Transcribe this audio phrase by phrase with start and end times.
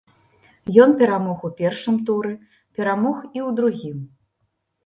[0.85, 2.31] Ён перамог у першым туры,
[2.79, 3.99] перамог і ў другім.